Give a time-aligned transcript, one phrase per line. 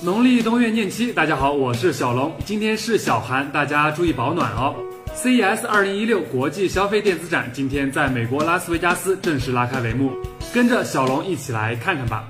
[0.00, 4.72] 农历冬月廿七，大家好，我是小龙，今天是小寒，大家注意保暖哦。
[5.16, 10.12] CES 二零一六国际消费电子展今天在美国拉斯维加斯正式拉开帷幕，
[10.54, 12.24] 跟着小龙一起来看看吧。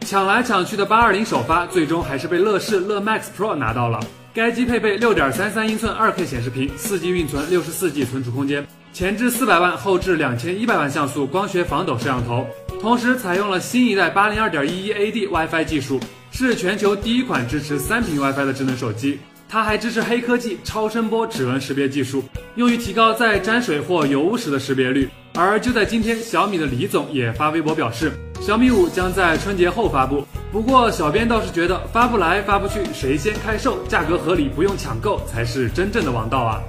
[0.00, 4.00] 抢来抢去的八二零首发，最终还是被乐视乐 Max Pro 拿到了。
[4.34, 8.66] 该机配备六点三三英寸二 K 显示屏，四 G 运存，六十四 G 存储空间，
[8.96, 12.46] 前置四百万，后置两千一百万像素光学防抖摄像头。
[12.80, 19.18] 同时采用了新一代八零二点一一 AD WiFi 技术，是全球第一款支持三频 WiFi 的智能手机。
[19.50, 25.06] 它还支持黑科技超声波指纹识别技术，用于提高在沾水或油污时的识别率。
[25.34, 30.26] 而就在今天，小米的李总也发微博表示，小米五将在春节后发布。
[30.50, 36.62] 不过，小编倒是觉得发不来发不去，谁先开售，价格合理，不用抢购才是真正的王道啊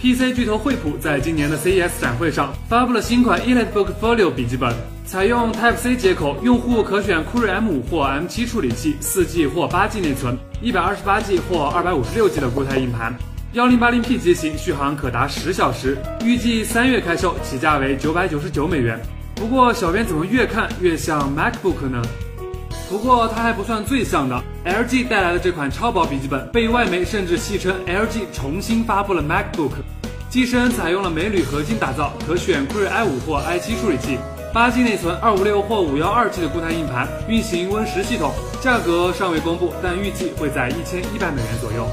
[0.00, 4.72] ！PC 巨头惠普在今年的 CES 展会上发布了新款 EliteBook Folio 笔记本，
[5.04, 13.12] 采用 Type-C 接口，用户可选酷睿 M5 或 M7 处理器，4G 或 8G 内存，128G 或 256G 的固态硬盘
[13.54, 19.00] ，1080P 机型，续航可达十小时，预计三月开售，起价为999美元。
[19.34, 22.02] 不过，小编怎么越看越像 MacBook 呢？
[22.88, 29.72] 不过它还不算最像的，LG 带来的这款超薄笔记本被外媒甚至戏称 LG 重新发布了 MacBook，
[30.30, 34.16] 机身采用了镁铝合金打造，可选酷睿 i5 或 i7 处理器，
[34.54, 41.86] 八 G 内存，二五六或五幺二 G 的固态硬盘，运行 Win 十系统，价格尚未公布，但预计会在一千一百美元左右。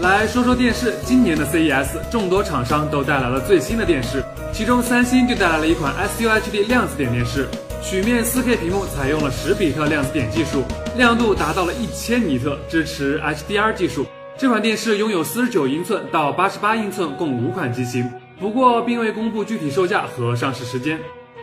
[0.00, 4.20] 来说说电视，今年的 CES 众多厂商都带来了最新的电视，
[4.52, 7.48] 其中三星就带来了一款 SUHD 量子点电视。
[7.84, 10.64] 曲面 4K 屏幕采用了十比特量子点技术，
[10.96, 14.06] 亮度达到了一千尼特，支持 HDR 技术。
[14.38, 20.98] 这款电视拥有四十九英寸到八十八英寸共五款机型，不过并未公布具体售价和上市时间。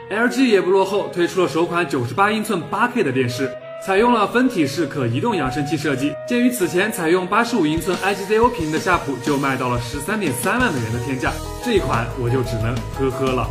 [0.10, 3.50] LG 也不落后，推出了首款九十八英寸八 K 的电视，
[3.86, 6.12] 采用了分体式可移动扬声器设计。
[6.28, 11.32] 鉴于此前采用八十五英寸 IGZO 屏的夏普就卖到了十三点三万美元的天价，
[11.64, 13.48] 这一款我就只能呵呵了。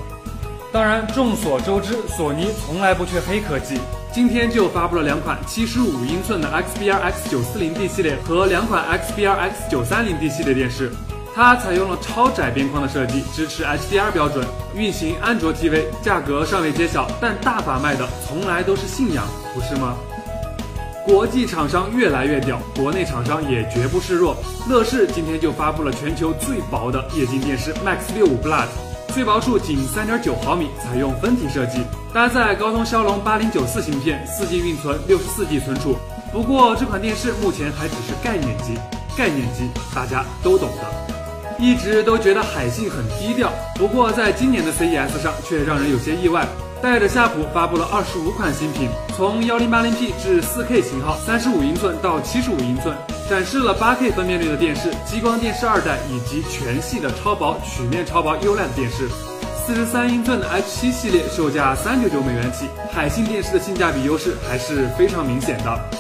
[0.73, 3.77] 当然，众所周知，索尼从来不缺黑科技。
[4.13, 10.93] 今天就发布了两款七十五英寸的 XBR X 九四零 D 系列和两款 XBR X 九三零 D 系列电视。
[11.35, 15.87] 它采用了超窄边框的设计，支持 HDR 标准，运行安卓 TV。
[16.03, 19.97] 价格尚未揭晓，但大把卖的从来都是信仰，不是吗？
[21.05, 24.37] 国际厂商越来越屌，国内厂商也绝不示弱。
[24.69, 28.67] 乐视今天就发布了全球最薄的液晶电视 Max 六五 Plus。
[29.11, 31.81] 最薄处仅三点九毫米，采用分体设计，
[32.15, 35.97] 搭载高通骁龙八零九四芯片，四 G 运存，六十四 G 存储。
[36.33, 38.79] 不过这款电视目前还只是概念机，
[39.17, 41.59] 概念机大家都懂的。
[41.59, 46.47] 一直都觉得海信很低调，不过在今年的 CES 上却让人有些意外。
[46.83, 52.97] 带着夏普发布了二十五款新品，从幺零八零 P 至四 K 型号，三十五英寸到七十五英寸，
[53.31, 59.09] 展示了 8K 分辨率的电视、激光电视二代以及全系的超薄曲面超薄 ULED 电视。
[59.65, 65.91] 四十三英寸的 H7 系列售价三九九美元起，海信电视的性价比优势还是非常明显的。